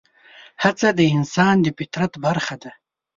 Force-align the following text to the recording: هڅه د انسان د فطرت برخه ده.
هڅه 0.63 0.87
د 0.97 0.99
انسان 1.15 1.55
د 1.61 1.67
فطرت 1.77 2.13
برخه 2.25 2.55
ده. 2.63 2.71